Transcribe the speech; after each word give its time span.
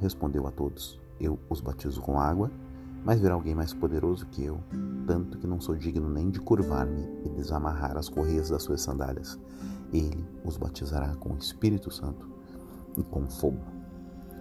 respondeu 0.00 0.46
a 0.46 0.50
todos: 0.50 0.98
Eu 1.20 1.38
os 1.48 1.60
batizo 1.60 2.00
com 2.00 2.18
água, 2.18 2.50
mas 3.04 3.20
virá 3.20 3.34
alguém 3.34 3.54
mais 3.54 3.74
poderoso 3.74 4.26
que 4.26 4.44
eu, 4.44 4.60
tanto 5.06 5.38
que 5.38 5.46
não 5.46 5.60
sou 5.60 5.74
digno 5.74 6.08
nem 6.08 6.30
de 6.30 6.40
curvar-me 6.40 7.06
e 7.24 7.28
desamarrar 7.28 7.96
as 7.96 8.08
correias 8.08 8.50
das 8.50 8.62
suas 8.62 8.80
sandálias. 8.80 9.38
Ele 9.92 10.24
os 10.44 10.56
batizará 10.56 11.14
com 11.16 11.34
o 11.34 11.38
Espírito 11.38 11.90
Santo 11.90 12.28
e 12.96 13.02
com 13.02 13.28
fogo. 13.28 13.60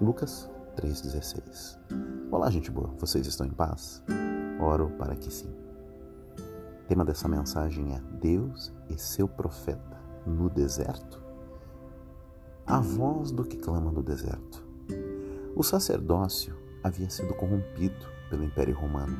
Lucas 0.00 0.50
3,16 0.76 1.78
Olá, 2.30 2.50
gente 2.50 2.70
boa, 2.70 2.90
vocês 2.98 3.26
estão 3.26 3.46
em 3.46 3.50
paz? 3.50 4.02
Oro 4.60 4.90
para 4.98 5.16
que 5.16 5.32
sim. 5.32 5.52
O 6.38 6.86
tema 6.86 7.04
dessa 7.04 7.28
mensagem 7.28 7.94
é 7.94 8.00
Deus 8.20 8.72
e 8.90 8.98
seu 8.98 9.26
profeta 9.26 9.98
no 10.26 10.50
deserto? 10.50 11.22
A 12.66 12.80
voz 12.80 13.30
do 13.30 13.44
que 13.44 13.56
clama 13.56 13.90
no 13.90 14.02
deserto. 14.02 14.73
O 15.56 15.62
sacerdócio 15.62 16.56
havia 16.82 17.08
sido 17.08 17.32
corrompido 17.34 18.06
pelo 18.28 18.42
Império 18.42 18.74
Romano. 18.74 19.16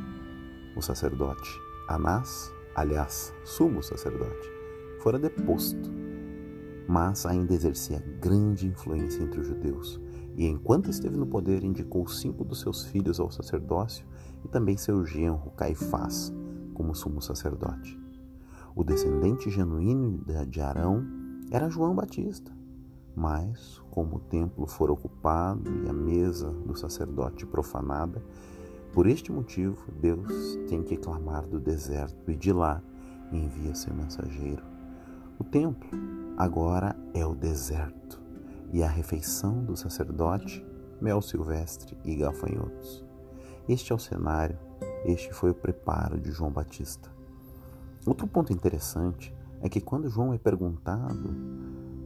O 0.76 0.82
sacerdote 0.82 1.48
Anás, 1.86 2.52
aliás, 2.74 3.32
sumo 3.44 3.82
sacerdote, 3.84 4.50
fora 5.00 5.16
deposto, 5.16 5.92
mas 6.88 7.24
ainda 7.24 7.54
exercia 7.54 8.00
grande 8.20 8.66
influência 8.66 9.22
entre 9.22 9.40
os 9.40 9.46
judeus 9.46 10.00
e 10.34 10.46
enquanto 10.46 10.90
esteve 10.90 11.16
no 11.16 11.26
poder, 11.26 11.62
indicou 11.62 12.08
cinco 12.08 12.44
dos 12.44 12.60
seus 12.60 12.84
filhos 12.84 13.20
ao 13.20 13.30
sacerdócio 13.30 14.04
e 14.44 14.48
também 14.48 14.76
seu 14.76 15.06
genro 15.06 15.52
Caifás 15.56 16.32
como 16.74 16.96
sumo 16.96 17.22
sacerdote. 17.22 17.96
O 18.74 18.82
descendente 18.82 19.48
genuíno 19.50 20.24
de 20.48 20.60
Arão 20.60 21.06
era 21.52 21.70
João 21.70 21.94
Batista, 21.94 22.52
mas, 23.14 23.80
como 23.91 24.16
o 24.16 24.20
templo 24.20 24.66
for 24.66 24.91
ocupado 24.91 25.70
e 25.84 25.88
a 25.88 25.92
mesa 25.92 26.50
do 26.50 26.77
sacerdote 26.77 27.47
profanada, 27.47 28.22
por 28.92 29.06
este 29.06 29.33
motivo 29.33 29.77
Deus 30.00 30.56
tem 30.69 30.83
que 30.83 30.97
clamar 30.97 31.47
do 31.47 31.61
deserto 31.61 32.30
e 32.30 32.36
de 32.36 32.53
lá 32.53 32.83
envia 33.33 33.75
seu 33.75 33.94
mensageiro. 33.94 34.62
O 35.38 35.44
templo 35.44 35.91
agora 36.36 36.97
é 37.12 37.25
o 37.27 37.34
deserto 37.34 38.20
e 38.72 38.83
a 38.83 38.88
refeição 38.88 39.64
do 39.64 39.77
sacerdote, 39.77 40.64
mel 41.00 41.20
silvestre 41.20 41.97
e 42.05 42.14
gafanhotos. 42.14 43.05
Este 43.69 43.92
é 43.92 43.94
o 43.94 43.98
cenário, 43.98 44.58
este 45.05 45.33
foi 45.33 45.50
o 45.50 45.55
preparo 45.55 46.19
de 46.19 46.31
João 46.31 46.50
Batista. 46.50 47.10
Outro 48.06 48.27
ponto 48.27 48.53
interessante 48.53 49.34
é 49.60 49.69
que 49.69 49.81
quando 49.81 50.10
João 50.10 50.34
é 50.34 50.38
perguntado 50.38 51.34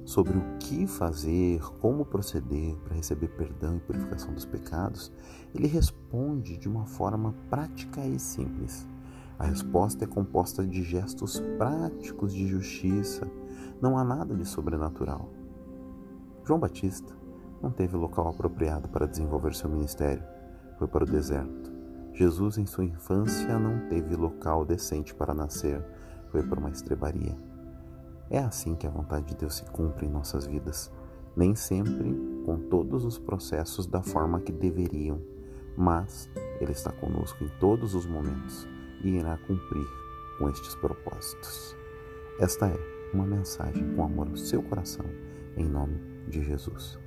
sobre 0.09 0.39
o 0.39 0.43
que 0.59 0.87
fazer, 0.87 1.61
como 1.83 2.03
proceder 2.03 2.75
para 2.77 2.95
receber 2.95 3.29
perdão 3.29 3.77
e 3.77 3.81
purificação 3.81 4.33
dos 4.33 4.47
pecados, 4.47 5.13
ele 5.55 5.67
responde 5.67 6.57
de 6.57 6.67
uma 6.67 6.87
forma 6.87 7.35
prática 7.51 8.01
e 8.01 8.19
simples. 8.19 8.89
A 9.39 9.45
resposta 9.45 10.05
é 10.05 10.09
composta 10.09 10.67
de 10.67 10.83
gestos 10.83 11.39
práticos 11.59 12.33
de 12.33 12.47
justiça, 12.49 13.31
não 13.83 13.99
há 13.99 14.03
nada 14.03 14.35
de 14.35 14.47
sobrenatural. 14.47 15.29
João 16.43 16.59
Batista 16.59 17.15
não 17.63 17.71
teve 17.71 17.95
local 17.95 18.29
apropriado 18.29 18.89
para 18.89 19.07
desenvolver 19.07 19.55
seu 19.55 19.69
ministério, 19.69 20.25
foi 20.79 20.89
para 20.89 21.05
o 21.05 21.07
deserto. 21.07 21.71
Jesus, 22.15 22.57
em 22.57 22.65
sua 22.65 22.87
infância, 22.87 23.59
não 23.59 23.87
teve 23.91 24.17
local 24.17 24.65
decente 24.65 25.15
para 25.15 25.35
nascer, 25.35 25.85
foi 26.31 26.43
para 26.43 26.59
uma 26.59 26.71
estrebaria. 26.71 27.48
É 28.31 28.39
assim 28.39 28.75
que 28.75 28.87
a 28.87 28.91
vontade 28.91 29.27
de 29.27 29.37
Deus 29.37 29.57
se 29.57 29.65
cumpre 29.65 30.07
em 30.07 30.11
nossas 30.11 30.47
vidas, 30.47 30.93
nem 31.37 31.55
sempre 31.55 32.15
com 32.45 32.59
todos 32.69 33.05
os 33.05 33.19
processos 33.19 33.87
da 33.87 34.03
forma 34.03 34.41
que 34.41 34.53
deveriam, 34.53 35.21
mas 35.77 36.29
Ele 36.61 36.73
está 36.73 36.93
conosco 36.93 37.43
em 37.45 37.49
todos 37.59 37.95
os 37.95 38.07
momentos 38.07 38.67
e 39.03 39.11
irá 39.11 39.39
cumprir 39.39 39.87
com 40.39 40.49
estes 40.51 40.75
propósitos. 40.75 41.77
Esta 42.41 42.67
é 42.67 42.77
uma 43.15 43.27
mensagem 43.27 43.95
com 43.95 44.05
amor 44.05 44.29
ao 44.29 44.37
seu 44.37 44.63
coração, 44.63 45.07
em 45.57 45.67
nome 45.67 45.99
de 46.29 46.43
Jesus. 46.43 46.99